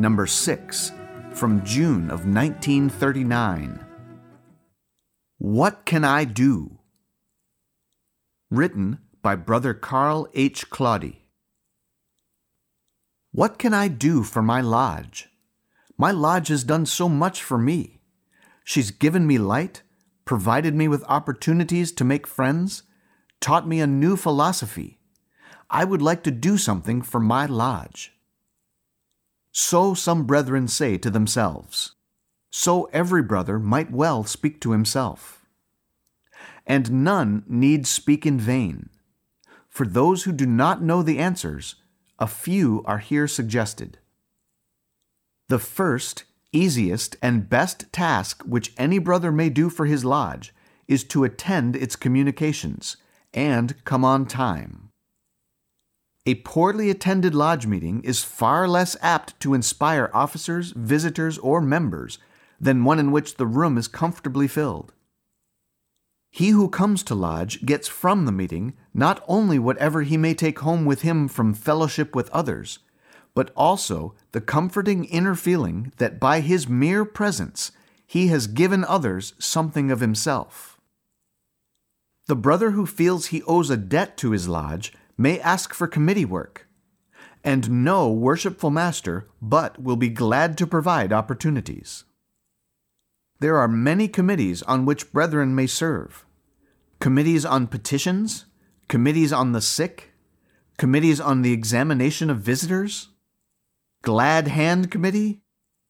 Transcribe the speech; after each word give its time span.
Number 0.00 0.26
6, 0.26 0.92
from 1.34 1.62
June 1.62 2.04
of 2.04 2.24
1939. 2.24 3.84
What 5.36 5.84
Can 5.84 6.04
I 6.04 6.24
Do? 6.24 6.78
Written 8.50 9.00
by 9.20 9.36
Brother 9.36 9.74
Carl 9.74 10.26
H. 10.32 10.70
Claudy. 10.70 11.26
What 13.32 13.58
can 13.58 13.74
I 13.74 13.88
do 13.88 14.22
for 14.22 14.40
my 14.40 14.62
lodge? 14.62 15.28
My 15.98 16.12
lodge 16.12 16.48
has 16.48 16.64
done 16.64 16.86
so 16.86 17.06
much 17.06 17.42
for 17.42 17.58
me. 17.58 18.00
She's 18.64 18.90
given 18.90 19.26
me 19.26 19.36
light, 19.36 19.82
provided 20.24 20.74
me 20.74 20.88
with 20.88 21.04
opportunities 21.08 21.92
to 21.92 22.04
make 22.04 22.26
friends, 22.26 22.84
taught 23.38 23.68
me 23.68 23.82
a 23.82 23.86
new 23.86 24.16
philosophy. 24.16 24.98
I 25.68 25.84
would 25.84 26.00
like 26.00 26.22
to 26.22 26.30
do 26.30 26.56
something 26.56 27.02
for 27.02 27.20
my 27.20 27.44
lodge. 27.44 28.14
So 29.52 29.94
some 29.94 30.24
brethren 30.26 30.68
say 30.68 30.98
to 30.98 31.10
themselves. 31.10 31.94
So 32.50 32.84
every 32.92 33.22
brother 33.22 33.58
might 33.58 33.90
well 33.90 34.24
speak 34.24 34.60
to 34.60 34.72
himself. 34.72 35.46
And 36.66 37.04
none 37.04 37.44
need 37.48 37.86
speak 37.86 38.26
in 38.26 38.38
vain. 38.38 38.90
For 39.68 39.86
those 39.86 40.24
who 40.24 40.32
do 40.32 40.46
not 40.46 40.82
know 40.82 41.02
the 41.02 41.18
answers, 41.18 41.76
a 42.18 42.26
few 42.26 42.82
are 42.86 42.98
here 42.98 43.26
suggested. 43.26 43.98
The 45.48 45.58
first, 45.58 46.24
easiest, 46.52 47.16
and 47.22 47.48
best 47.48 47.92
task 47.92 48.42
which 48.42 48.72
any 48.76 48.98
brother 48.98 49.32
may 49.32 49.48
do 49.48 49.70
for 49.70 49.86
his 49.86 50.04
lodge 50.04 50.52
is 50.86 51.02
to 51.04 51.24
attend 51.24 51.76
its 51.76 51.96
communications 51.96 52.96
and 53.32 53.82
come 53.84 54.04
on 54.04 54.26
time. 54.26 54.89
A 56.26 56.34
poorly 56.36 56.90
attended 56.90 57.34
lodge 57.34 57.66
meeting 57.66 58.02
is 58.02 58.22
far 58.22 58.68
less 58.68 58.96
apt 59.00 59.38
to 59.40 59.54
inspire 59.54 60.10
officers, 60.12 60.72
visitors, 60.72 61.38
or 61.38 61.62
members 61.62 62.18
than 62.60 62.84
one 62.84 62.98
in 62.98 63.10
which 63.10 63.36
the 63.36 63.46
room 63.46 63.78
is 63.78 63.88
comfortably 63.88 64.46
filled. 64.46 64.92
He 66.30 66.50
who 66.50 66.68
comes 66.68 67.02
to 67.04 67.14
lodge 67.14 67.64
gets 67.64 67.88
from 67.88 68.26
the 68.26 68.32
meeting 68.32 68.74
not 68.92 69.24
only 69.26 69.58
whatever 69.58 70.02
he 70.02 70.16
may 70.16 70.34
take 70.34 70.60
home 70.60 70.84
with 70.84 71.02
him 71.02 71.26
from 71.26 71.54
fellowship 71.54 72.14
with 72.14 72.30
others, 72.30 72.78
but 73.34 73.50
also 73.56 74.14
the 74.32 74.40
comforting 74.40 75.04
inner 75.06 75.34
feeling 75.34 75.92
that 75.96 76.20
by 76.20 76.40
his 76.40 76.68
mere 76.68 77.04
presence 77.04 77.72
he 78.06 78.28
has 78.28 78.46
given 78.46 78.84
others 78.84 79.34
something 79.38 79.90
of 79.90 80.00
himself. 80.00 80.78
The 82.26 82.36
brother 82.36 82.72
who 82.72 82.86
feels 82.86 83.26
he 83.26 83.42
owes 83.44 83.70
a 83.70 83.76
debt 83.76 84.16
to 84.18 84.32
his 84.32 84.48
lodge 84.48 84.92
may 85.20 85.38
ask 85.40 85.74
for 85.74 85.86
committee 85.86 86.24
work, 86.24 86.66
and 87.44 87.84
no 87.84 88.10
worshipful 88.10 88.70
master 88.70 89.28
but 89.42 89.80
will 89.80 89.96
be 89.96 90.08
glad 90.08 90.56
to 90.56 90.66
provide 90.66 91.12
opportunities. 91.12 92.04
There 93.38 93.58
are 93.58 93.68
many 93.68 94.08
committees 94.08 94.62
on 94.62 94.86
which 94.86 95.12
brethren 95.12 95.54
may 95.54 95.66
serve 95.66 96.24
committees 97.00 97.44
on 97.44 97.66
petitions, 97.66 98.46
committees 98.88 99.32
on 99.32 99.52
the 99.52 99.60
sick, 99.60 100.12
committees 100.78 101.20
on 101.20 101.42
the 101.42 101.52
examination 101.52 102.30
of 102.30 102.38
visitors, 102.38 103.08
Glad 104.02 104.48
Hand 104.48 104.90
Committee, 104.90 105.42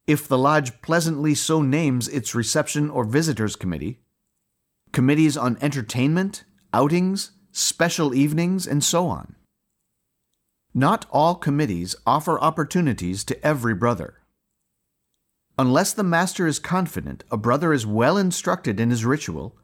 if 0.09 0.27
the 0.27 0.39
lodge 0.39 0.83
pleasantly 0.83 1.35
so 1.37 1.63
names 1.63 2.09
its 2.09 2.35
reception 2.35 2.91
or 2.91 3.05
visitors 3.05 3.55
committee, 3.55 4.01
committees 4.93 5.37
on 5.37 5.57
entertainment, 5.61 6.45
outings, 6.73 7.33
special 7.53 8.15
evenings, 8.15 8.67
and 8.67 8.83
so 8.83 9.07
on. 9.07 9.35
Not 10.73 11.07
all 11.11 11.35
committees 11.35 11.97
offer 12.07 12.39
opportunities 12.41 13.25
to 13.25 13.47
every 13.47 13.75
brother. 13.75 14.19
Unless 15.59 15.93
the 15.93 16.05
master 16.05 16.47
is 16.47 16.59
confident 16.59 17.25
a 17.31 17.37
brother 17.37 17.73
is 17.73 17.87
well 17.87 18.17
instructed 18.17 18.81
in 18.81 18.91
his 18.91 19.05
ritual, 19.05 19.57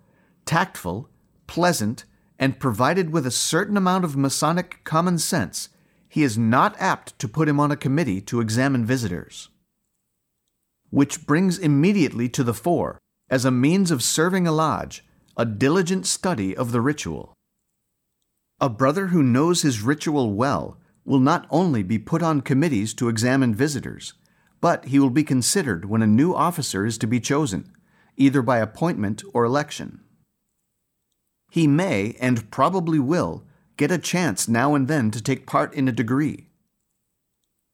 tactful, 0.45 1.09
pleasant, 1.47 2.05
and 2.39 2.61
provided 2.61 3.11
with 3.11 3.27
a 3.27 3.31
certain 3.31 3.77
amount 3.77 4.05
of 4.05 4.17
Masonic 4.17 4.81
common 4.85 5.19
sense, 5.19 5.69
he 6.09 6.23
is 6.23 6.37
not 6.37 6.77
apt 6.79 7.19
to 7.19 7.29
put 7.29 7.49
him 7.49 7.61
on 7.61 7.71
a 7.71 7.77
committee 7.77 8.21
to 8.23 8.41
examine 8.41 8.85
visitors. 8.85 9.49
Which 10.91 11.27
brings 11.27 11.59
immediately 11.59 12.29
to 12.31 12.45
the 12.45 12.55
fore, 12.55 12.99
as 13.31 13.45
a 13.45 13.51
means 13.51 13.91
of 13.91 14.03
serving 14.03 14.47
a 14.47 14.53
lodge, 14.53 15.05
a 15.37 15.45
diligent 15.45 16.07
study 16.07 16.57
of 16.57 16.73
the 16.73 16.81
ritual. 16.81 17.36
A 18.59 18.71
brother 18.71 19.09
who 19.09 19.22
knows 19.22 19.61
his 19.61 19.83
ritual 19.83 20.33
well 20.33 20.78
will 21.05 21.21
not 21.21 21.47
only 21.50 21.83
be 21.83 21.99
put 21.99 22.22
on 22.22 22.41
committees 22.41 22.94
to 22.94 23.11
examine 23.11 23.55
visitors, 23.55 24.15
but 24.62 24.87
he 24.87 24.99
will 24.99 25.11
be 25.11 25.25
considered 25.25 25.84
when 25.84 26.00
a 26.00 26.06
new 26.06 26.34
officer 26.34 26.87
is 26.87 26.97
to 26.99 27.06
be 27.06 27.21
chosen, 27.21 27.71
either 28.17 28.41
by 28.41 28.59
appointment 28.59 29.22
or 29.34 29.44
election. 29.44 30.00
He 31.50 31.67
may, 31.67 32.17
and 32.19 32.50
probably 32.50 32.99
will, 32.99 33.44
get 33.77 33.91
a 33.91 33.99
chance 33.99 34.49
now 34.49 34.75
and 34.75 34.88
then 34.88 35.11
to 35.11 35.23
take 35.23 35.47
part 35.47 35.75
in 35.75 35.87
a 35.87 35.93
degree. 35.93 36.49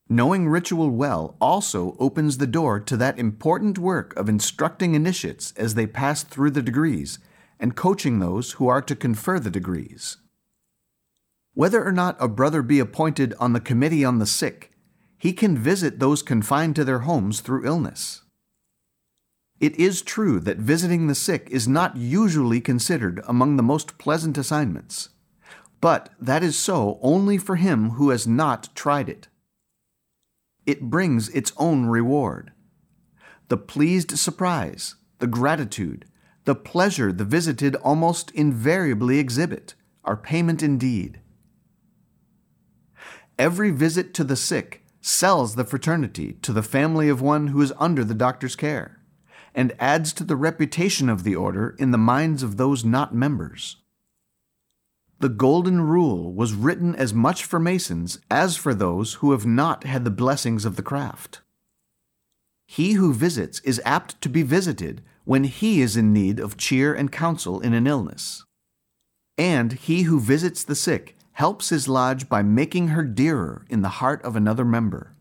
Knowing 0.09 0.49
ritual 0.49 0.91
well 0.91 1.37
also 1.41 1.97
opens 2.01 2.39
the 2.39 2.47
door 2.47 2.81
to 2.81 2.97
that 2.97 3.21
important 3.21 3.79
work 3.79 4.15
of 4.17 4.29
instructing 4.29 4.97
initiates 4.97 5.55
as 5.57 5.75
they 5.75 5.87
pass 5.87 6.25
through 6.25 6.51
the 6.51 6.61
degrees 6.61 7.21
and 7.61 7.77
coaching 7.77 8.19
those 8.19 8.53
who 8.53 8.67
are 8.67 8.83
to 8.83 8.97
confer 8.97 9.39
the 9.39 9.51
degrees. 9.51 10.17
Whether 11.55 11.85
or 11.85 11.93
not 11.93 12.17
a 12.19 12.29
brother 12.29 12.63
be 12.63 12.79
appointed 12.79 13.35
on 13.39 13.53
the 13.53 13.61
committee 13.61 14.05
on 14.05 14.19
the 14.19 14.27
sick, 14.27 14.73
he 15.19 15.33
can 15.33 15.57
visit 15.57 15.99
those 15.99 16.23
confined 16.23 16.77
to 16.77 16.85
their 16.85 17.01
homes 17.01 17.41
through 17.41 17.67
illness. 17.67 18.23
It 19.61 19.77
is 19.77 20.03
true 20.03 20.41
that 20.41 20.57
visiting 20.57 21.07
the 21.07 21.15
sick 21.15 21.47
is 21.51 21.69
not 21.69 21.97
usually 21.97 22.61
considered 22.61 23.23
among 23.29 23.57
the 23.57 23.63
most 23.63 23.99
pleasant 23.99 24.37
assignments, 24.37 25.11
but 25.81 26.09
that 26.19 26.43
is 26.43 26.59
so 26.59 26.99
only 27.03 27.39
for 27.39 27.57
him 27.57 27.91
who 27.91 28.11
has 28.11 28.27
not 28.27 28.75
tried 28.75 29.09
it. 29.09 29.29
It 30.65 30.91
brings 30.91 31.29
its 31.29 31.53
own 31.57 31.87
reward. 31.87 32.53
The 33.49 33.57
pleased 33.57 34.19
surprise, 34.19 34.97
the 35.19 35.27
gratitude, 35.27 36.07
the 36.45 36.55
pleasure 36.55 37.13
the 37.13 37.25
visited 37.25 37.77
almost 37.77 38.31
invariably 38.33 39.19
exhibit 39.19 39.75
are 40.03 40.17
payment 40.17 40.63
indeed. 40.63 41.21
Every 43.39 43.71
visit 43.71 44.15
to 44.15 44.25
the 44.25 44.37
sick 44.37 44.85
sells 45.01 45.55
the 45.55 45.65
fraternity 45.65 46.35
to 46.43 46.53
the 46.53 46.63
family 46.63 47.09
of 47.09 47.21
one 47.21 47.49
who 47.49 47.61
is 47.61 47.73
under 47.79 48.05
the 48.05 48.15
doctor's 48.15 48.55
care, 48.55 49.01
and 49.55 49.75
adds 49.79 50.13
to 50.15 50.25
the 50.25 50.37
reputation 50.37 51.09
of 51.09 51.25
the 51.25 51.35
order 51.35 51.75
in 51.79 51.91
the 51.91 51.99
minds 51.99 52.43
of 52.43 52.57
those 52.57 52.85
not 52.85 53.15
members. 53.15 53.77
The 55.19 55.29
Golden 55.29 55.81
Rule 55.81 56.33
was 56.33 56.53
written 56.53 56.97
as 56.97 57.15
much 57.15 57.45
for 57.45 57.61
Masons 57.61 58.19
as 58.31 58.57
for 58.57 58.75
those 58.75 59.15
who 59.15 59.31
have 59.31 59.47
not 59.47 59.85
had 59.85 60.05
the 60.05 60.11
blessings 60.11 60.65
of 60.65 60.77
the 60.77 60.83
craft. 60.83 61.41
He 62.67 62.95
who 62.95 63.15
visits 63.15 63.61
is 63.61 63.81
apt 63.85 64.21
to 64.23 64.29
be 64.29 64.43
visited 64.43 65.03
when 65.25 65.45
he 65.45 65.81
is 65.81 65.97
in 65.97 66.13
need 66.13 66.41
of 66.41 66.57
cheer 66.57 66.93
and 66.95 67.13
counsel 67.13 67.61
in 67.61 67.73
an 67.73 67.87
illness. 67.87 68.45
And 69.39 69.75
he 69.75 70.03
who 70.03 70.19
visits 70.19 70.65
the 70.65 70.75
sick 70.75 71.17
helps 71.33 71.71
his 71.71 71.89
lodge 71.89 72.29
by 72.29 72.43
making 72.43 72.89
her 72.89 73.05
dearer 73.05 73.65
in 73.69 73.83
the 73.83 73.89
heart 74.01 74.23
of 74.23 74.37
another 74.37 74.65
member. 74.65 75.15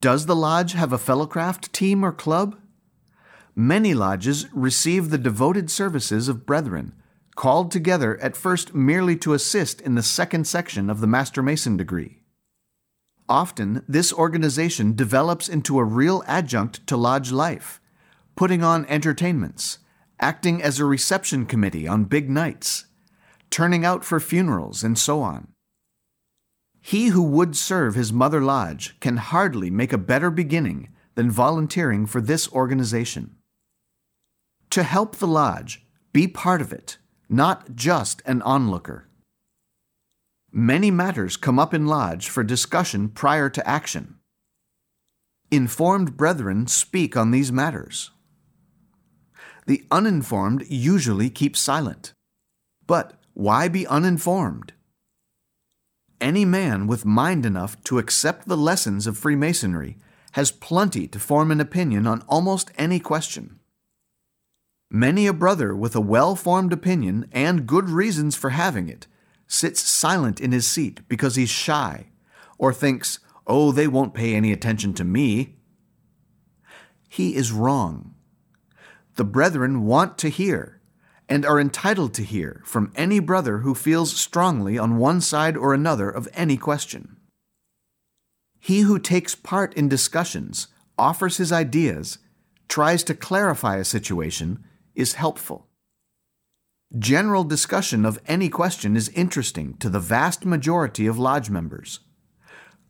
Does 0.00 0.26
the 0.26 0.36
lodge 0.36 0.72
have 0.72 0.92
a 0.92 0.98
fellowcraft 0.98 1.72
team 1.72 2.04
or 2.04 2.12
club? 2.12 2.56
Many 3.54 3.94
lodges 3.94 4.46
receive 4.52 5.10
the 5.10 5.18
devoted 5.18 5.70
services 5.70 6.28
of 6.28 6.44
brethren, 6.44 6.92
called 7.36 7.70
together 7.70 8.20
at 8.20 8.36
first 8.36 8.74
merely 8.74 9.16
to 9.16 9.32
assist 9.32 9.80
in 9.80 9.94
the 9.94 10.02
second 10.02 10.46
section 10.46 10.90
of 10.90 11.00
the 11.00 11.06
Master 11.06 11.42
Mason 11.42 11.76
degree. 11.76 12.20
Often, 13.28 13.84
this 13.88 14.12
organization 14.12 14.94
develops 14.94 15.48
into 15.48 15.78
a 15.78 15.84
real 15.84 16.22
adjunct 16.26 16.86
to 16.86 16.96
lodge 16.96 17.32
life, 17.32 17.80
putting 18.36 18.62
on 18.62 18.84
entertainments, 18.86 19.78
acting 20.20 20.62
as 20.62 20.78
a 20.78 20.84
reception 20.84 21.46
committee 21.46 21.88
on 21.88 22.04
big 22.04 22.28
nights, 22.28 22.86
turning 23.54 23.84
out 23.84 24.04
for 24.04 24.18
funerals, 24.18 24.82
and 24.82 24.98
so 24.98 25.22
on. 25.22 25.46
He 26.80 27.06
who 27.06 27.22
would 27.22 27.56
serve 27.56 27.94
his 27.94 28.12
mother 28.12 28.40
lodge 28.40 28.98
can 28.98 29.16
hardly 29.16 29.70
make 29.70 29.92
a 29.92 30.06
better 30.12 30.28
beginning 30.28 30.88
than 31.14 31.30
volunteering 31.30 32.04
for 32.04 32.20
this 32.20 32.52
organization. 32.52 33.36
To 34.70 34.82
help 34.82 35.14
the 35.14 35.28
Lodge, 35.28 35.86
be 36.12 36.26
part 36.26 36.60
of 36.60 36.72
it, 36.72 36.98
not 37.28 37.76
just 37.76 38.22
an 38.26 38.42
onlooker. 38.42 39.06
Many 40.50 40.90
matters 40.90 41.36
come 41.36 41.60
up 41.60 41.72
in 41.72 41.86
Lodge 41.86 42.28
for 42.28 42.42
discussion 42.42 43.08
prior 43.08 43.48
to 43.50 43.68
action. 43.68 44.16
Informed 45.52 46.16
brethren 46.16 46.66
speak 46.66 47.16
on 47.16 47.30
these 47.30 47.52
matters. 47.52 48.10
The 49.68 49.84
uninformed 49.92 50.64
usually 50.68 51.30
keep 51.30 51.56
silent. 51.56 52.12
But 52.88 53.23
why 53.34 53.68
be 53.68 53.86
uninformed? 53.86 54.72
Any 56.20 56.44
man 56.44 56.86
with 56.86 57.04
mind 57.04 57.44
enough 57.44 57.82
to 57.84 57.98
accept 57.98 58.48
the 58.48 58.56
lessons 58.56 59.06
of 59.06 59.18
Freemasonry 59.18 59.98
has 60.32 60.50
plenty 60.50 61.06
to 61.08 61.18
form 61.18 61.50
an 61.50 61.60
opinion 61.60 62.06
on 62.06 62.22
almost 62.28 62.70
any 62.78 62.98
question. 62.98 63.58
Many 64.90 65.26
a 65.26 65.32
brother 65.32 65.74
with 65.74 65.96
a 65.96 66.00
well 66.00 66.36
formed 66.36 66.72
opinion 66.72 67.28
and 67.32 67.66
good 67.66 67.88
reasons 67.88 68.36
for 68.36 68.50
having 68.50 68.88
it 68.88 69.08
sits 69.48 69.82
silent 69.82 70.40
in 70.40 70.52
his 70.52 70.66
seat 70.66 71.00
because 71.08 71.34
he's 71.34 71.50
shy 71.50 72.06
or 72.58 72.72
thinks, 72.72 73.18
oh, 73.46 73.72
they 73.72 73.88
won't 73.88 74.14
pay 74.14 74.34
any 74.34 74.52
attention 74.52 74.94
to 74.94 75.04
me. 75.04 75.56
He 77.08 77.34
is 77.34 77.52
wrong. 77.52 78.14
The 79.16 79.24
brethren 79.24 79.84
want 79.84 80.18
to 80.18 80.28
hear 80.28 80.73
and 81.28 81.44
are 81.44 81.60
entitled 81.60 82.14
to 82.14 82.22
hear 82.22 82.62
from 82.64 82.92
any 82.94 83.18
brother 83.18 83.58
who 83.58 83.74
feels 83.74 84.14
strongly 84.14 84.78
on 84.78 84.98
one 84.98 85.20
side 85.20 85.56
or 85.56 85.72
another 85.72 86.10
of 86.10 86.28
any 86.34 86.56
question. 86.56 87.16
He 88.60 88.80
who 88.80 88.98
takes 88.98 89.34
part 89.34 89.74
in 89.74 89.88
discussions, 89.88 90.68
offers 90.98 91.36
his 91.36 91.52
ideas, 91.52 92.18
tries 92.68 93.04
to 93.04 93.14
clarify 93.14 93.76
a 93.76 93.84
situation, 93.84 94.64
is 94.94 95.14
helpful. 95.14 95.66
General 96.98 97.44
discussion 97.44 98.04
of 98.04 98.20
any 98.26 98.48
question 98.48 98.96
is 98.96 99.08
interesting 99.10 99.74
to 99.78 99.88
the 99.88 100.00
vast 100.00 100.44
majority 100.44 101.06
of 101.06 101.18
lodge 101.18 101.50
members. 101.50 102.00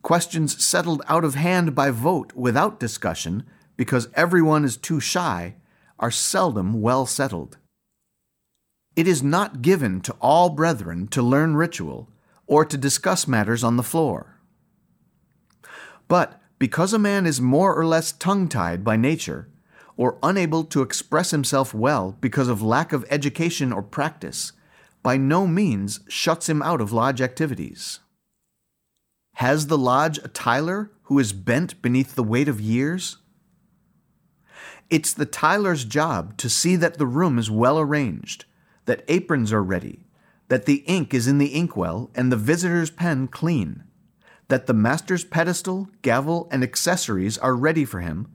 Questions 0.01 0.63
settled 0.63 1.01
out 1.07 1.23
of 1.23 1.35
hand 1.35 1.73
by 1.73 1.89
vote 1.89 2.31
without 2.35 2.79
discussion 2.79 3.43
because 3.75 4.07
everyone 4.13 4.63
is 4.63 4.77
too 4.77 4.99
shy 4.99 5.55
are 5.99 6.11
seldom 6.11 6.81
well 6.81 7.05
settled. 7.05 7.57
It 8.95 9.07
is 9.07 9.21
not 9.21 9.61
given 9.61 9.99
to 10.01 10.15
all 10.21 10.49
brethren 10.49 11.07
to 11.09 11.21
learn 11.21 11.55
ritual 11.55 12.09
or 12.47 12.63
to 12.63 12.77
discuss 12.77 13.27
matters 13.27 13.63
on 13.63 13.75
the 13.75 13.83
floor. 13.83 14.39
But 16.07 16.39
because 16.59 16.93
a 16.93 16.99
man 16.99 17.25
is 17.25 17.41
more 17.41 17.75
or 17.75 17.85
less 17.85 18.11
tongue 18.13 18.47
tied 18.47 18.83
by 18.83 18.95
nature, 18.95 19.49
or 19.97 20.17
unable 20.23 20.63
to 20.65 20.81
express 20.81 21.31
himself 21.31 21.73
well 21.73 22.17
because 22.21 22.47
of 22.47 22.61
lack 22.61 22.93
of 22.93 23.05
education 23.09 23.71
or 23.71 23.81
practice, 23.81 24.51
by 25.03 25.17
no 25.17 25.47
means 25.47 26.01
shuts 26.07 26.49
him 26.49 26.61
out 26.61 26.81
of 26.81 26.91
lodge 26.91 27.21
activities. 27.21 27.99
Has 29.35 29.67
the 29.67 29.77
lodge 29.77 30.17
a 30.19 30.27
tiler 30.27 30.91
who 31.03 31.19
is 31.19 31.33
bent 31.33 31.81
beneath 31.81 32.15
the 32.15 32.23
weight 32.23 32.47
of 32.47 32.61
years? 32.61 33.17
It's 34.89 35.13
the 35.13 35.25
tiler's 35.25 35.83
job 35.83 36.37
to 36.37 36.49
see 36.49 36.75
that 36.77 36.97
the 36.97 37.05
room 37.05 37.37
is 37.37 37.51
well 37.51 37.79
arranged 37.79 38.45
that 38.85 39.03
aprons 39.07 39.51
are 39.51 39.63
ready, 39.63 40.05
that 40.47 40.65
the 40.65 40.83
ink 40.85 41.13
is 41.13 41.27
in 41.27 41.37
the 41.37 41.53
inkwell 41.53 42.09
and 42.15 42.31
the 42.31 42.37
visitor's 42.37 42.89
pen 42.91 43.27
clean, 43.27 43.83
that 44.47 44.67
the 44.67 44.73
master's 44.73 45.23
pedestal, 45.23 45.89
gavel, 46.01 46.47
and 46.51 46.63
accessories 46.63 47.37
are 47.37 47.55
ready 47.55 47.83
for 47.85 47.99
him, 47.99 48.27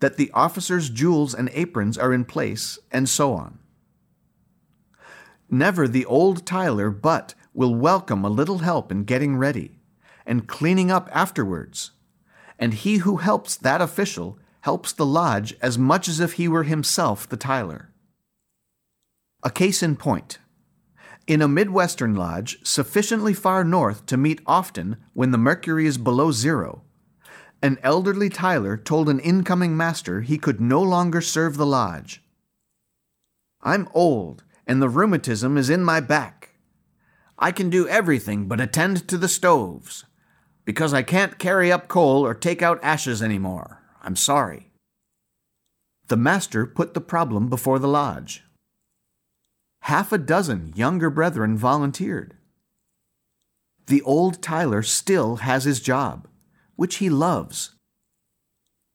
that 0.00 0.16
the 0.16 0.30
officer's 0.32 0.90
jewels 0.90 1.34
and 1.34 1.50
aprons 1.52 1.98
are 1.98 2.12
in 2.12 2.24
place, 2.24 2.78
and 2.92 3.08
so 3.08 3.32
on. 3.32 3.58
Never 5.50 5.86
the 5.86 6.04
old 6.06 6.46
tiler 6.46 6.90
but 6.90 7.34
will 7.52 7.74
welcome 7.74 8.24
a 8.24 8.30
little 8.30 8.58
help 8.58 8.90
in 8.90 9.04
getting 9.04 9.36
ready 9.36 9.78
and 10.26 10.48
cleaning 10.48 10.90
up 10.90 11.08
afterwards, 11.12 11.92
and 12.58 12.74
he 12.74 12.98
who 12.98 13.18
helps 13.18 13.56
that 13.56 13.80
official 13.80 14.38
helps 14.62 14.92
the 14.92 15.06
lodge 15.06 15.54
as 15.60 15.78
much 15.78 16.08
as 16.08 16.20
if 16.20 16.34
he 16.34 16.48
were 16.48 16.62
himself 16.62 17.28
the 17.28 17.36
tiler. 17.36 17.90
A 19.46 19.50
case 19.50 19.82
in 19.82 19.96
point. 19.96 20.38
In 21.26 21.42
a 21.42 21.48
Midwestern 21.48 22.14
lodge 22.14 22.56
sufficiently 22.64 23.34
far 23.34 23.62
north 23.62 24.06
to 24.06 24.16
meet 24.16 24.40
often 24.46 24.96
when 25.12 25.32
the 25.32 25.38
mercury 25.38 25.84
is 25.84 25.98
below 25.98 26.32
zero, 26.32 26.82
an 27.60 27.78
elderly 27.82 28.30
tiler 28.30 28.78
told 28.78 29.10
an 29.10 29.20
incoming 29.20 29.76
master 29.76 30.22
he 30.22 30.38
could 30.38 30.62
no 30.62 30.80
longer 30.80 31.20
serve 31.20 31.58
the 31.58 31.66
lodge. 31.66 32.22
I'm 33.60 33.86
old, 33.92 34.44
and 34.66 34.80
the 34.80 34.88
rheumatism 34.88 35.58
is 35.58 35.68
in 35.68 35.84
my 35.84 36.00
back. 36.00 36.54
I 37.38 37.52
can 37.52 37.68
do 37.68 37.86
everything 37.86 38.48
but 38.48 38.62
attend 38.62 39.06
to 39.08 39.18
the 39.18 39.28
stoves, 39.28 40.06
because 40.64 40.94
I 40.94 41.02
can't 41.02 41.38
carry 41.38 41.70
up 41.70 41.86
coal 41.86 42.24
or 42.24 42.32
take 42.32 42.62
out 42.62 42.82
ashes 42.82 43.22
anymore. 43.22 43.82
I'm 44.02 44.16
sorry. 44.16 44.70
The 46.08 46.16
master 46.16 46.64
put 46.64 46.94
the 46.94 47.02
problem 47.02 47.50
before 47.50 47.78
the 47.78 47.88
lodge 47.88 48.42
half 49.84 50.12
a 50.12 50.16
dozen 50.18 50.72
younger 50.74 51.10
brethren 51.10 51.58
volunteered. 51.58 52.34
The 53.86 54.00
old 54.00 54.40
tiler 54.40 54.82
still 54.82 55.36
has 55.36 55.64
his 55.64 55.78
job, 55.78 56.26
which 56.74 56.96
he 56.96 57.10
loves. 57.10 57.74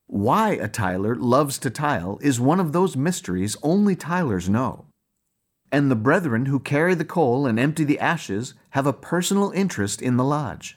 Why 0.08 0.54
a 0.54 0.68
tiler 0.68 1.14
loves 1.14 1.60
to 1.60 1.70
tile 1.70 2.18
is 2.24 2.40
one 2.40 2.60
of 2.60 2.72
those 2.72 2.98
mysteries 2.98 3.56
only 3.62 3.96
tilers 3.96 4.50
know. 4.50 4.88
And 5.72 5.92
the 5.92 5.96
brethren 5.96 6.48
who 6.48 6.60
carry 6.60 6.96
the 6.96 7.06
coal 7.06 7.46
and 7.46 7.60
empty 7.60 7.84
the 7.84 8.00
ashes 8.00 8.56
have 8.72 8.88
a 8.88 8.92
personal 8.92 9.52
interest 9.52 10.02
in 10.02 10.18
the 10.18 10.24
lodge, 10.24 10.76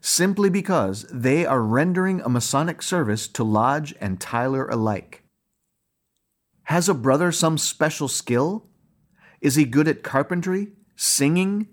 simply 0.00 0.48
because 0.48 1.04
they 1.12 1.44
are 1.44 1.60
rendering 1.60 2.22
a 2.22 2.30
Masonic 2.30 2.80
service 2.80 3.28
to 3.28 3.44
lodge 3.44 3.94
and 4.00 4.18
tiler 4.18 4.66
alike. 4.68 5.22
Has 6.62 6.88
a 6.88 6.94
brother 6.94 7.30
some 7.30 7.58
special 7.58 8.08
skill 8.08 8.69
is 9.40 9.54
he 9.54 9.64
good 9.64 9.88
at 9.88 10.02
carpentry, 10.02 10.68
singing, 10.96 11.68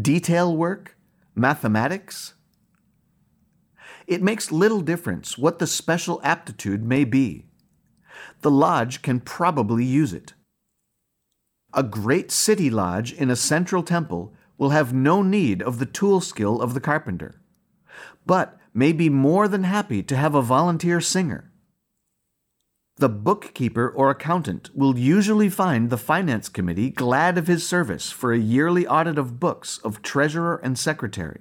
detail 0.00 0.56
work, 0.56 0.96
mathematics? 1.34 2.34
It 4.06 4.22
makes 4.22 4.52
little 4.52 4.80
difference 4.80 5.38
what 5.38 5.58
the 5.58 5.66
special 5.66 6.20
aptitude 6.22 6.84
may 6.84 7.04
be. 7.04 7.46
The 8.42 8.50
lodge 8.50 9.02
can 9.02 9.20
probably 9.20 9.84
use 9.84 10.12
it. 10.12 10.34
A 11.72 11.82
great 11.82 12.30
city 12.30 12.68
lodge 12.68 13.12
in 13.12 13.30
a 13.30 13.36
central 13.36 13.82
temple 13.82 14.34
will 14.58 14.70
have 14.70 14.92
no 14.92 15.22
need 15.22 15.62
of 15.62 15.78
the 15.78 15.86
tool 15.86 16.20
skill 16.20 16.60
of 16.60 16.74
the 16.74 16.80
carpenter, 16.80 17.40
but 18.26 18.58
may 18.72 18.92
be 18.92 19.08
more 19.08 19.48
than 19.48 19.64
happy 19.64 20.02
to 20.02 20.16
have 20.16 20.34
a 20.34 20.42
volunteer 20.42 21.00
singer 21.00 21.50
the 22.96 23.08
bookkeeper 23.08 23.88
or 23.88 24.10
accountant 24.10 24.70
will 24.72 24.96
usually 24.96 25.48
find 25.48 25.90
the 25.90 25.98
finance 25.98 26.48
committee 26.48 26.90
glad 26.90 27.36
of 27.36 27.48
his 27.48 27.66
service 27.66 28.12
for 28.12 28.32
a 28.32 28.38
yearly 28.38 28.86
audit 28.86 29.18
of 29.18 29.40
books 29.40 29.78
of 29.78 30.00
treasurer 30.00 30.60
and 30.62 30.78
secretary. 30.78 31.40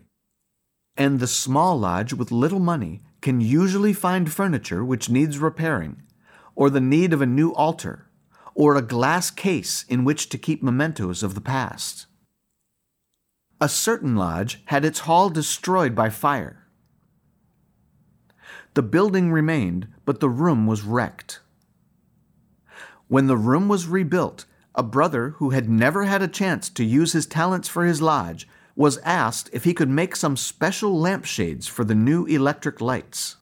And 0.97 1.19
the 1.19 1.27
small 1.27 1.79
lodge 1.79 2.11
with 2.11 2.31
little 2.31 2.59
money 2.59 3.03
can 3.21 3.39
usually 3.39 3.93
find 3.93 4.31
furniture 4.31 4.83
which 4.83 5.09
needs 5.09 5.37
repairing, 5.37 6.01
or 6.55 6.71
the 6.71 6.81
need 6.81 7.13
of 7.13 7.21
a 7.21 7.27
new 7.27 7.53
altar, 7.53 8.09
or 8.55 8.75
a 8.75 8.81
glass 8.81 9.29
case 9.29 9.85
in 9.87 10.03
which 10.03 10.29
to 10.29 10.39
keep 10.39 10.63
mementos 10.63 11.21
of 11.21 11.35
the 11.35 11.41
past. 11.41 12.07
A 13.61 13.69
certain 13.69 14.15
lodge 14.15 14.61
had 14.65 14.83
its 14.83 14.99
hall 14.99 15.29
destroyed 15.29 15.93
by 15.93 16.09
fire. 16.09 16.67
The 18.73 18.81
building 18.81 19.31
remained, 19.31 19.87
but 20.03 20.19
the 20.19 20.29
room 20.29 20.65
was 20.65 20.81
wrecked. 20.81 21.39
When 23.07 23.27
the 23.27 23.37
room 23.37 23.67
was 23.67 23.87
rebuilt, 23.87 24.45
a 24.75 24.83
brother 24.83 25.31
who 25.37 25.51
had 25.51 25.69
never 25.69 26.05
had 26.05 26.21
a 26.21 26.27
chance 26.27 26.69
to 26.69 26.83
use 26.83 27.13
his 27.13 27.25
talents 27.25 27.67
for 27.67 27.85
his 27.85 28.01
lodge 28.01 28.47
was 28.75 28.97
asked 28.99 29.49
if 29.53 29.65
he 29.65 29.73
could 29.73 29.89
make 29.89 30.15
some 30.15 30.35
special 30.35 30.99
lampshades 30.99 31.67
for 31.67 31.83
the 31.83 31.95
new 31.95 32.25
electric 32.25 32.81
lights. 32.81 33.37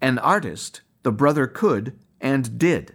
An 0.00 0.18
artist, 0.18 0.80
the 1.02 1.12
brother 1.12 1.46
could 1.46 1.98
and 2.20 2.58
did, 2.58 2.94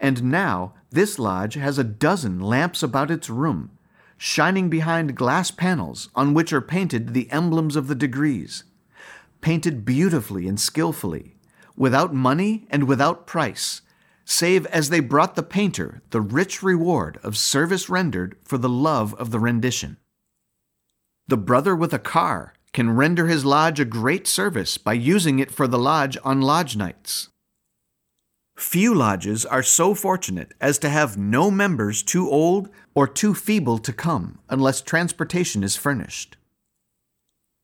and 0.00 0.24
now 0.24 0.74
this 0.90 1.18
lodge 1.18 1.54
has 1.54 1.78
a 1.78 1.84
dozen 1.84 2.40
lamps 2.40 2.82
about 2.82 3.10
its 3.10 3.30
room, 3.30 3.70
shining 4.16 4.68
behind 4.68 5.16
glass 5.16 5.52
panels 5.52 6.08
on 6.16 6.34
which 6.34 6.52
are 6.52 6.60
painted 6.60 7.14
the 7.14 7.30
emblems 7.30 7.76
of 7.76 7.86
the 7.86 7.94
degrees, 7.94 8.64
painted 9.40 9.84
beautifully 9.84 10.48
and 10.48 10.58
skillfully, 10.58 11.36
without 11.76 12.12
money 12.12 12.66
and 12.68 12.88
without 12.88 13.26
price 13.26 13.82
save 14.32 14.64
as 14.66 14.88
they 14.88 15.00
brought 15.00 15.36
the 15.36 15.42
painter 15.42 16.02
the 16.10 16.20
rich 16.20 16.62
reward 16.62 17.18
of 17.22 17.36
service 17.36 17.90
rendered 17.90 18.34
for 18.42 18.56
the 18.56 18.68
love 18.68 19.14
of 19.14 19.30
the 19.30 19.38
rendition. 19.38 19.98
The 21.28 21.36
brother 21.36 21.76
with 21.76 21.92
a 21.92 21.98
car 21.98 22.54
can 22.72 22.96
render 22.96 23.26
his 23.26 23.44
lodge 23.44 23.78
a 23.78 23.84
great 23.84 24.26
service 24.26 24.78
by 24.78 24.94
using 24.94 25.38
it 25.38 25.50
for 25.50 25.68
the 25.68 25.78
lodge 25.78 26.16
on 26.24 26.40
lodge 26.40 26.76
nights. 26.76 27.28
Few 28.56 28.94
lodges 28.94 29.44
are 29.44 29.62
so 29.62 29.94
fortunate 29.94 30.54
as 30.60 30.78
to 30.78 30.88
have 30.88 31.18
no 31.18 31.50
members 31.50 32.02
too 32.02 32.30
old 32.30 32.70
or 32.94 33.06
too 33.06 33.34
feeble 33.34 33.78
to 33.78 33.92
come 33.92 34.38
unless 34.48 34.80
transportation 34.80 35.62
is 35.62 35.76
furnished. 35.76 36.36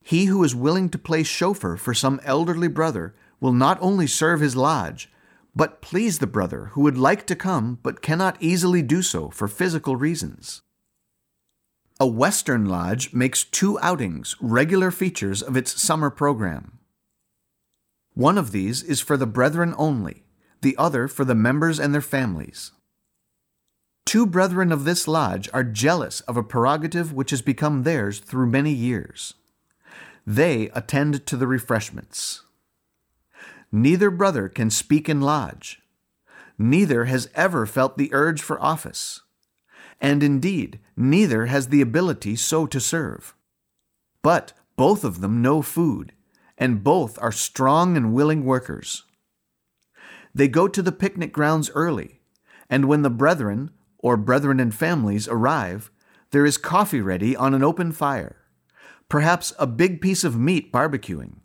He 0.03 0.27
who 0.27 0.45
is 0.45 0.55
willing 0.55 0.91
to 0.91 0.99
play 0.99 1.23
chauffeur 1.23 1.77
for 1.77 1.95
some 1.95 2.21
elderly 2.25 2.69
brother 2.69 3.15
will 3.41 3.53
not 3.53 3.79
only 3.81 4.07
serve 4.07 4.41
his 4.41 4.57
lodge, 4.57 5.11
but 5.55 5.81
please 5.81 6.19
the 6.19 6.27
brother 6.27 6.67
who 6.73 6.83
would 6.83 6.99
like 6.99 7.27
to 7.27 7.37
come 7.37 7.79
but 7.83 8.03
cannot 8.03 8.37
easily 8.41 8.83
do 8.83 9.03
so 9.03 9.31
for 9.31 9.49
physical 9.49 9.97
reasons. 9.97 10.63
A 12.01 12.07
Western 12.07 12.67
lodge 12.67 13.13
makes 13.13 13.43
two 13.43 13.79
outings 13.81 14.37
regular 14.41 14.91
features 14.91 15.43
of 15.43 15.57
its 15.57 15.81
summer 15.83 16.11
program. 16.11 16.79
One 18.15 18.39
of 18.39 18.53
these 18.53 18.83
is 18.83 19.01
for 19.01 19.17
the 19.17 19.27
brethren 19.27 19.75
only, 19.77 20.23
the 20.61 20.77
other 20.77 21.09
for 21.09 21.25
the 21.25 21.35
members 21.35 21.81
and 21.81 21.93
their 21.93 22.01
families. 22.01 22.73
Two 24.07 24.27
brethren 24.27 24.73
of 24.73 24.85
this 24.85 25.07
lodge 25.07 25.49
are 25.53 25.63
jealous 25.63 26.21
of 26.23 26.37
a 26.37 26.43
prerogative 26.43 27.13
which 27.13 27.31
has 27.31 27.43
become 27.43 27.83
theirs 27.83 28.21
through 28.21 28.47
many 28.47 28.73
years. 28.73 29.35
They 30.27 30.71
attend 30.71 31.27
to 31.27 31.37
the 31.37 31.47
refreshments. 31.47 32.43
Neither 33.71 34.11
brother 34.11 34.49
can 34.49 34.71
speak 34.71 35.09
in 35.09 35.21
lodge. 35.21 35.83
Neither 36.59 37.05
has 37.05 37.29
ever 37.35 37.67
felt 37.67 37.99
the 37.99 38.13
urge 38.13 38.43
for 38.43 38.61
office. 38.61 39.23
And 40.01 40.23
indeed, 40.23 40.81
neither 40.97 41.47
has 41.47 41.69
the 41.69 41.81
ability 41.81 42.37
so 42.37 42.67
to 42.67 42.81
serve. 42.81 43.35
But 44.23 44.53
both 44.77 45.05
of 45.05 45.21
them 45.21 45.43
know 45.43 45.61
food, 45.63 46.13
and 46.57 46.85
both 46.85 47.19
are 47.21 47.33
strong 47.33 47.97
and 47.97 48.13
willing 48.13 48.45
workers. 48.45 49.05
They 50.35 50.49
go 50.49 50.69
to 50.69 50.83
the 50.83 50.93
picnic 50.93 51.33
grounds 51.33 51.71
early, 51.75 52.21
and 52.71 52.87
when 52.87 53.03
the 53.03 53.11
brethren, 53.11 53.71
or 53.99 54.17
brethren 54.17 54.61
and 54.61 54.75
families, 54.75 55.27
arrive, 55.29 55.91
there 56.31 56.47
is 56.47 56.59
coffee 56.59 57.01
ready 57.01 57.35
on 57.35 57.55
an 57.55 57.65
open 57.65 57.93
fire, 57.93 58.37
perhaps 59.09 59.53
a 59.59 59.67
big 59.67 60.01
piece 60.01 60.25
of 60.25 60.39
meat 60.39 60.73
barbecuing. 60.73 61.41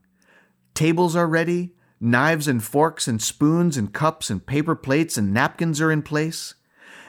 Tables 0.73 1.15
are 1.15 1.27
ready, 1.27 1.75
Knives 2.05 2.49
and 2.49 2.61
forks 2.61 3.07
and 3.07 3.21
spoons 3.21 3.77
and 3.77 3.93
cups 3.93 4.29
and 4.29 4.45
paper 4.45 4.75
plates 4.75 5.17
and 5.17 5.33
napkins 5.33 5.79
are 5.79 5.89
in 5.89 6.01
place, 6.01 6.53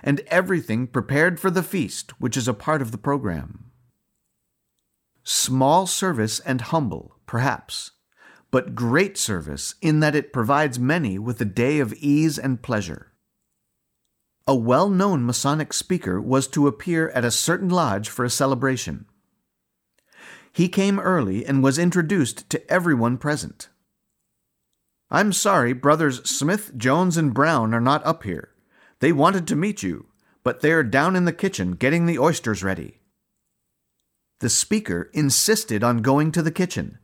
and 0.04 0.20
everything 0.28 0.86
prepared 0.86 1.40
for 1.40 1.50
the 1.50 1.64
feast, 1.64 2.12
which 2.20 2.36
is 2.36 2.46
a 2.46 2.54
part 2.54 2.80
of 2.80 2.92
the 2.92 2.98
program. 2.98 3.72
Small 5.24 5.88
service 5.88 6.38
and 6.38 6.60
humble, 6.60 7.16
perhaps, 7.26 7.90
but 8.52 8.76
great 8.76 9.18
service 9.18 9.74
in 9.82 9.98
that 9.98 10.14
it 10.14 10.32
provides 10.32 10.78
many 10.78 11.18
with 11.18 11.40
a 11.40 11.44
day 11.44 11.80
of 11.80 11.92
ease 11.94 12.38
and 12.38 12.62
pleasure. 12.62 13.10
A 14.46 14.54
well 14.54 14.88
known 14.88 15.26
Masonic 15.26 15.72
speaker 15.72 16.20
was 16.20 16.46
to 16.46 16.68
appear 16.68 17.08
at 17.08 17.24
a 17.24 17.32
certain 17.32 17.68
lodge 17.68 18.08
for 18.08 18.24
a 18.24 18.30
celebration. 18.30 19.06
He 20.52 20.68
came 20.68 21.00
early 21.00 21.44
and 21.44 21.64
was 21.64 21.80
introduced 21.80 22.48
to 22.50 22.70
everyone 22.72 23.18
present. 23.18 23.70
I'm 25.10 25.32
sorry 25.32 25.72
brothers 25.72 26.28
Smith, 26.28 26.76
Jones, 26.76 27.16
and 27.16 27.34
Brown 27.34 27.74
are 27.74 27.80
not 27.80 28.04
up 28.04 28.22
here. 28.24 28.50
They 29.00 29.12
wanted 29.12 29.46
to 29.48 29.56
meet 29.56 29.82
you, 29.82 30.06
but 30.42 30.60
they 30.60 30.72
are 30.72 30.82
down 30.82 31.16
in 31.16 31.24
the 31.24 31.32
kitchen 31.32 31.72
getting 31.72 32.06
the 32.06 32.18
oysters 32.18 32.62
ready. 32.62 33.00
The 34.40 34.50
speaker 34.50 35.10
insisted 35.12 35.84
on 35.84 36.02
going 36.02 36.32
to 36.32 36.42
the 36.42 36.50
kitchen. 36.50 36.98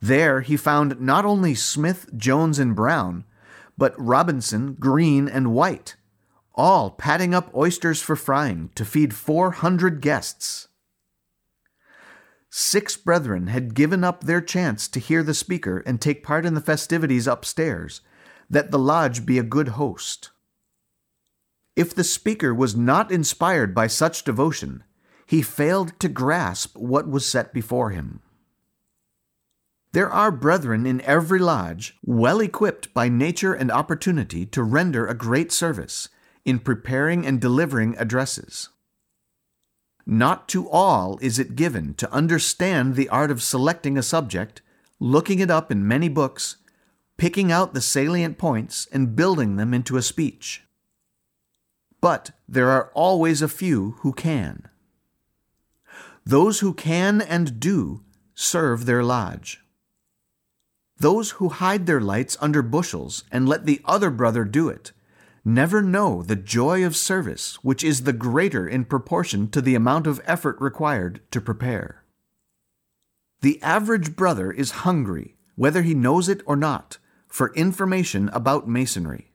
There 0.00 0.40
he 0.40 0.56
found 0.56 1.00
not 1.00 1.24
only 1.24 1.54
Smith, 1.54 2.08
Jones, 2.16 2.58
and 2.58 2.74
Brown, 2.74 3.24
but 3.76 3.94
Robinson, 3.98 4.74
Green, 4.78 5.28
and 5.28 5.52
White, 5.52 5.96
all 6.54 6.90
patting 6.90 7.34
up 7.34 7.54
oysters 7.54 8.00
for 8.00 8.16
frying 8.16 8.70
to 8.74 8.84
feed 8.84 9.14
four 9.14 9.50
hundred 9.52 10.00
guests. 10.00 10.68
Six 12.50 12.96
brethren 12.96 13.46
had 13.46 13.74
given 13.74 14.02
up 14.02 14.24
their 14.24 14.40
chance 14.40 14.88
to 14.88 15.00
hear 15.00 15.22
the 15.22 15.34
speaker 15.34 15.78
and 15.86 16.00
take 16.00 16.24
part 16.24 16.44
in 16.44 16.54
the 16.54 16.60
festivities 16.60 17.28
upstairs, 17.28 18.00
that 18.50 18.72
the 18.72 18.78
lodge 18.78 19.24
be 19.24 19.38
a 19.38 19.44
good 19.44 19.68
host. 19.68 20.30
If 21.76 21.94
the 21.94 22.04
speaker 22.04 22.52
was 22.52 22.74
not 22.74 23.12
inspired 23.12 23.72
by 23.72 23.86
such 23.86 24.24
devotion, 24.24 24.82
he 25.26 25.42
failed 25.42 25.98
to 26.00 26.08
grasp 26.08 26.76
what 26.76 27.08
was 27.08 27.28
set 27.28 27.54
before 27.54 27.90
him. 27.90 28.20
There 29.92 30.10
are 30.10 30.32
brethren 30.32 30.86
in 30.86 31.00
every 31.02 31.38
lodge 31.38 31.96
well 32.04 32.40
equipped 32.40 32.92
by 32.92 33.08
nature 33.08 33.54
and 33.54 33.70
opportunity 33.70 34.44
to 34.46 34.62
render 34.64 35.06
a 35.06 35.14
great 35.14 35.52
service 35.52 36.08
in 36.44 36.58
preparing 36.58 37.24
and 37.24 37.40
delivering 37.40 37.96
addresses. 37.96 38.70
Not 40.12 40.48
to 40.48 40.68
all 40.68 41.20
is 41.22 41.38
it 41.38 41.54
given 41.54 41.94
to 41.94 42.12
understand 42.12 42.96
the 42.96 43.08
art 43.10 43.30
of 43.30 43.40
selecting 43.40 43.96
a 43.96 44.02
subject, 44.02 44.60
looking 44.98 45.38
it 45.38 45.52
up 45.52 45.70
in 45.70 45.86
many 45.86 46.08
books, 46.08 46.56
picking 47.16 47.52
out 47.52 47.74
the 47.74 47.80
salient 47.80 48.36
points, 48.36 48.88
and 48.90 49.14
building 49.14 49.54
them 49.54 49.72
into 49.72 49.96
a 49.96 50.02
speech. 50.02 50.64
But 52.00 52.32
there 52.48 52.70
are 52.70 52.90
always 52.92 53.40
a 53.40 53.46
few 53.46 53.92
who 53.98 54.12
can. 54.12 54.68
Those 56.26 56.58
who 56.58 56.74
can 56.74 57.20
and 57.20 57.60
do 57.60 58.02
serve 58.34 58.86
their 58.86 59.04
lodge. 59.04 59.60
Those 60.98 61.30
who 61.38 61.50
hide 61.50 61.86
their 61.86 62.00
lights 62.00 62.36
under 62.40 62.62
bushels 62.62 63.22
and 63.30 63.48
let 63.48 63.64
the 63.64 63.80
other 63.84 64.10
brother 64.10 64.44
do 64.44 64.68
it 64.68 64.90
never 65.44 65.82
know 65.82 66.22
the 66.22 66.36
joy 66.36 66.84
of 66.84 66.96
service, 66.96 67.56
which 67.62 67.82
is 67.82 68.02
the 68.02 68.12
greater 68.12 68.66
in 68.66 68.84
proportion 68.84 69.48
to 69.50 69.60
the 69.60 69.74
amount 69.74 70.06
of 70.06 70.20
effort 70.24 70.60
required 70.60 71.20
to 71.30 71.40
prepare. 71.40 72.04
The 73.40 73.60
average 73.62 74.16
brother 74.16 74.52
is 74.52 74.82
hungry, 74.82 75.36
whether 75.56 75.82
he 75.82 75.94
knows 75.94 76.28
it 76.28 76.42
or 76.46 76.56
not, 76.56 76.98
for 77.26 77.54
information 77.54 78.28
about 78.32 78.68
Masonry. 78.68 79.32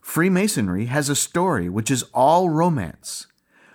Freemasonry 0.00 0.86
has 0.86 1.08
a 1.08 1.16
story 1.16 1.68
which 1.68 1.90
is 1.90 2.04
all 2.14 2.48
romance, 2.48 3.26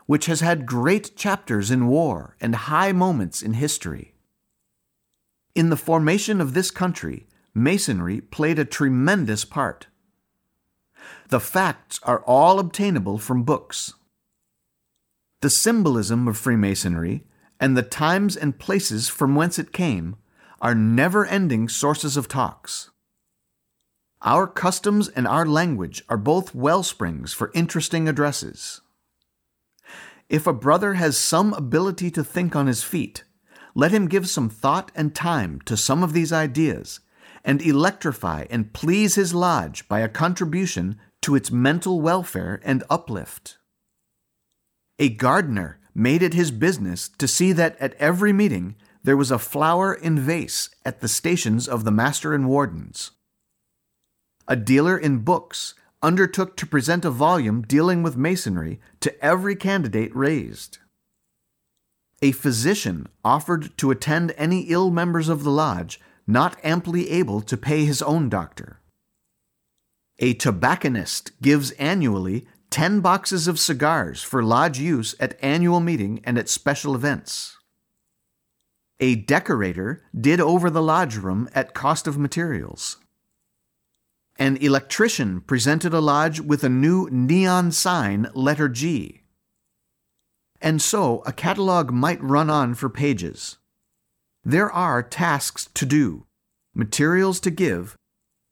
which 0.06 0.26
has 0.26 0.42
had 0.42 0.66
great 0.66 1.16
chapters 1.16 1.70
in 1.70 1.88
war 1.88 2.36
and 2.42 2.56
high 2.56 2.92
moments 2.92 3.42
in 3.42 3.54
history. 3.54 4.16
In 5.54 5.70
the 5.70 5.78
formation 5.78 6.42
of 6.42 6.54
this 6.54 6.72
country, 6.72 7.28
Masonry 7.54 8.22
played 8.22 8.60
a 8.60 8.66
tremendous 8.66 9.46
part. 9.46 9.88
The 11.30 11.40
facts 11.40 12.00
are 12.04 12.24
all 12.26 12.60
obtainable 12.60 13.18
from 13.18 13.44
books. 13.44 13.94
The 15.42 15.50
symbolism 15.50 16.28
of 16.28 16.38
Freemasonry 16.38 17.26
and 17.60 17.76
the 17.76 17.84
times 17.84 18.36
and 18.36 18.60
places 18.60 19.10
from 19.10 19.36
whence 19.36 19.60
it 19.60 19.72
came 19.72 20.16
are 20.62 20.76
never 20.76 21.26
ending 21.26 21.70
sources 21.70 22.18
of 22.18 22.28
talks. 22.28 22.90
Our 24.22 24.48
customs 24.48 25.08
and 25.10 25.28
our 25.28 25.46
language 25.46 26.04
are 26.10 26.18
both 26.18 26.56
well 26.56 26.82
springs 26.82 27.34
for 27.34 27.52
interesting 27.54 28.08
addresses. 28.08 28.82
If 30.30 30.48
a 30.48 30.54
brother 30.54 30.96
has 30.96 31.18
some 31.18 31.54
ability 31.54 32.10
to 32.12 32.24
think 32.24 32.56
on 32.56 32.66
his 32.66 32.84
feet, 32.84 33.24
let 33.76 33.92
him 33.92 34.08
give 34.08 34.28
some 34.28 34.50
thought 34.50 34.92
and 34.96 35.14
time 35.14 35.62
to 35.66 35.78
some 35.78 36.02
of 36.02 36.14
these 36.14 36.34
ideas 36.34 37.02
and 37.46 37.62
electrify 37.62 38.46
and 38.50 38.74
please 38.74 39.16
his 39.16 39.34
lodge 39.34 39.88
by 39.88 40.00
a 40.02 40.10
contribution 40.10 40.98
to 41.22 41.36
its 41.36 41.52
mental 41.52 42.02
welfare 42.02 42.60
and 42.66 42.84
uplift. 42.90 43.58
A 45.00 45.10
gardener 45.10 45.80
made 45.94 46.22
it 46.22 46.34
his 46.34 46.52
business 46.52 47.08
to 47.08 47.28
see 47.28 47.54
that 47.54 47.78
at 47.80 47.94
every 47.94 48.34
meeting 48.34 48.76
there 49.04 49.16
was 49.16 49.32
a 49.32 49.40
flower 49.40 49.94
in 49.94 50.20
vase 50.20 50.70
at 50.84 51.00
the 51.00 51.08
stations 51.08 51.68
of 51.68 51.84
the 51.84 51.92
master 51.92 52.34
and 52.34 52.50
wardens. 52.50 53.12
A 54.48 54.56
dealer 54.56 54.98
in 54.98 55.20
books 55.20 55.76
undertook 56.02 56.58
to 56.58 56.66
present 56.66 57.06
a 57.06 57.12
volume 57.12 57.62
dealing 57.62 58.04
with 58.04 58.18
masonry 58.18 58.80
to 59.00 59.24
every 59.24 59.56
candidate 59.56 60.16
raised. 60.16 60.80
A 62.22 62.32
physician 62.32 63.08
offered 63.24 63.78
to 63.78 63.92
attend 63.92 64.34
any 64.38 64.62
ill 64.62 64.90
members 64.90 65.30
of 65.30 65.44
the 65.44 65.52
lodge 65.52 66.00
not 66.28 66.58
amply 66.64 67.10
able 67.10 67.42
to 67.42 67.58
pay 67.58 67.86
his 67.86 68.02
own 68.02 68.30
doctor. 68.30 68.80
A 70.20 70.34
tobacconist 70.34 71.32
gives 71.42 71.72
annually 71.72 72.48
10 72.70 73.02
boxes 73.02 73.48
of 73.48 73.60
cigars 73.60 74.24
for 74.24 74.44
lodge 74.44 74.80
use 74.80 75.16
at 75.20 75.38
annual 75.42 75.80
meeting 75.80 76.22
and 76.24 76.38
at 76.38 76.50
special 76.50 76.96
events. 76.96 77.58
A 79.00 79.16
decorator 79.16 80.04
did 80.18 80.40
over 80.40 80.70
the 80.70 80.82
lodge 80.82 81.18
room 81.18 81.50
at 81.54 81.74
cost 81.74 82.08
of 82.08 82.18
materials. 82.18 82.98
An 84.38 84.58
electrician 84.58 85.42
presented 85.42 85.94
a 85.94 86.02
lodge 86.02 86.40
with 86.40 86.64
a 86.64 86.70
new 86.70 87.10
neon 87.12 87.72
sign, 87.72 88.28
letter 88.34 88.68
G. 88.68 89.24
And 90.62 90.82
so 90.82 91.24
a 91.26 91.34
catalog 91.34 91.92
might 91.92 92.22
run 92.22 92.50
on 92.50 92.74
for 92.74 92.90
pages. 92.90 93.58
There 94.48 94.72
are 94.72 95.02
tasks 95.02 95.68
to 95.74 95.88
do, 95.88 96.28
materials 96.76 97.40
to 97.40 97.50
give, 97.50 97.98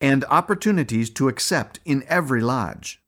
and 0.00 0.24
opportunities 0.24 1.08
to 1.10 1.28
accept 1.28 1.78
in 1.84 2.02
every 2.08 2.40
lodge. 2.40 3.00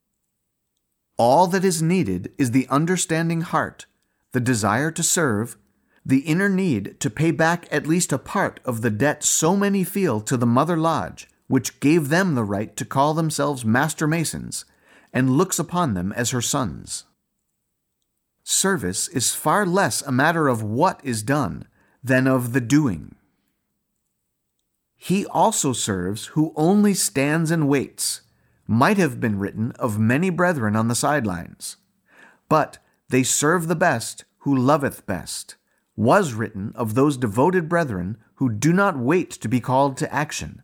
All 1.19 1.49
that 1.49 1.65
is 1.65 1.83
needed 1.83 2.33
is 2.39 2.53
the 2.53 2.69
understanding 2.69 3.41
heart, 3.41 3.87
the 4.33 4.41
desire 4.41 4.93
to 4.93 5.03
serve, 5.03 5.57
the 6.05 6.21
inner 6.21 6.49
need 6.49 7.01
to 7.01 7.11
pay 7.11 7.33
back 7.33 7.67
at 7.73 7.89
least 7.89 8.13
a 8.13 8.19
part 8.19 8.61
of 8.65 8.83
the 8.83 8.91
debt 8.91 9.25
so 9.25 9.57
many 9.57 9.83
feel 9.83 10.21
to 10.21 10.37
the 10.37 10.47
Mother 10.47 10.77
Lodge, 10.77 11.29
which 11.49 11.81
gave 11.81 12.09
them 12.09 12.37
the 12.37 12.45
right 12.45 12.77
to 12.77 12.85
call 12.85 13.15
themselves 13.15 13.65
Master 13.65 14.07
Masons 14.07 14.65
and 15.13 15.37
looks 15.37 15.59
upon 15.59 15.95
them 15.95 16.13
as 16.13 16.31
her 16.31 16.43
sons. 16.43 17.05
Service 18.45 19.09
is 19.09 19.35
far 19.35 19.67
less 19.67 20.03
a 20.03 20.13
matter 20.13 20.47
of 20.47 20.63
what 20.63 21.01
is 21.03 21.25
done 21.25 21.67
than 22.07 22.27
of 22.27 22.53
the 22.53 22.61
doing. 22.61 23.15
He 24.97 25.27
also 25.27 25.73
serves 25.73 26.27
who 26.29 26.53
only 26.57 26.95
stands 26.95 27.51
and 27.51 27.69
waits, 27.69 28.23
might 28.67 28.97
have 28.97 29.21
been 29.21 29.39
written 29.39 29.73
of 29.73 29.99
many 29.99 30.31
brethren 30.31 30.75
on 30.77 30.89
the 30.89 30.95
sidelines. 30.95 31.77
But 32.49 32.79
they 33.09 33.23
serve 33.23 33.67
the 33.67 33.77
best 33.77 34.25
who 34.39 34.57
loveth 34.57 35.07
best 35.07 35.57
was 35.97 36.35
written 36.35 36.73
of 36.75 36.95
those 36.95 37.17
devoted 37.17 37.69
brethren 37.69 38.19
who 38.35 38.51
do 38.51 38.73
not 38.73 38.99
wait 38.99 39.31
to 39.31 39.49
be 39.49 39.61
called 39.61 39.97
to 39.97 40.15
action, 40.15 40.63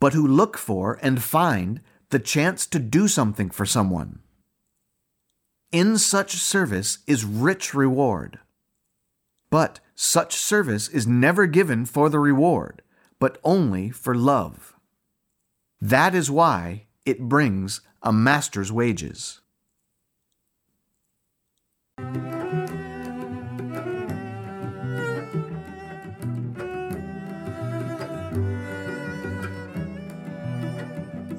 but 0.00 0.14
who 0.14 0.26
look 0.26 0.56
for 0.56 0.98
and 1.02 1.22
find 1.22 1.80
the 2.10 2.18
chance 2.18 2.66
to 2.66 2.78
do 2.78 3.06
something 3.06 3.50
for 3.50 3.66
someone. 3.66 4.20
In 5.70 5.98
such 5.98 6.36
service 6.36 6.98
is 7.06 7.24
rich 7.24 7.74
reward. 7.74 8.38
But 9.50 9.80
such 9.96 10.36
service 10.36 10.88
is 10.88 11.06
never 11.06 11.46
given 11.46 11.86
for 11.86 12.10
the 12.10 12.18
reward, 12.18 12.82
but 13.18 13.38
only 13.42 13.88
for 13.88 14.14
love. 14.14 14.74
That 15.80 16.14
is 16.14 16.30
why 16.30 16.84
it 17.06 17.22
brings 17.22 17.80
a 18.02 18.12
master's 18.12 18.70
wages. 18.70 19.40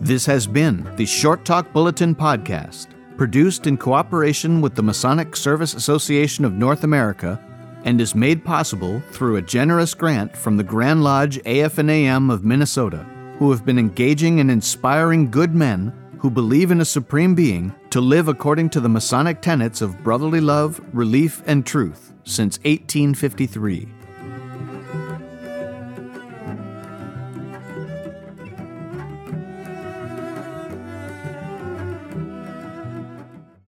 This 0.02 0.26
has 0.26 0.48
been 0.48 0.90
the 0.96 1.06
Short 1.06 1.46
Talk 1.46 1.72
Bulletin 1.74 2.16
Podcast, 2.16 2.88
produced 3.18 3.68
in 3.68 3.78
cooperation 3.78 4.62
with 4.62 4.74
the 4.74 4.82
Masonic 4.82 5.36
Service 5.36 5.76
Association 5.76 6.44
of 6.44 6.54
North 6.54 6.84
America 6.84 7.44
and 7.88 8.02
is 8.02 8.14
made 8.14 8.44
possible 8.44 9.02
through 9.12 9.38
a 9.38 9.42
generous 9.42 9.94
grant 9.94 10.36
from 10.36 10.58
the 10.58 10.64
Grand 10.64 11.06
Lodge 11.06 11.38
AF&AM 11.46 12.30
of 12.30 12.44
Minnesota, 12.44 13.06
who 13.40 13.50
have 13.50 13.66
been 13.66 13.80
engaging 13.80 14.42
and 14.42 14.52
inspiring 14.52 15.32
good 15.32 15.56
men 15.56 15.94
who 16.20 16.30
believe 16.30 16.70
in 16.70 16.82
a 16.82 16.86
supreme 16.86 17.34
being 17.34 17.74
to 17.92 18.02
live 18.02 18.28
according 18.28 18.70
to 18.72 18.82
the 18.82 18.90
Masonic 18.90 19.42
tenets 19.42 19.82
of 19.82 20.04
brotherly 20.04 20.42
love, 20.42 20.82
relief, 20.92 21.42
and 21.46 21.66
truth 21.66 22.14
since 22.26 22.58
1853. 22.66 23.97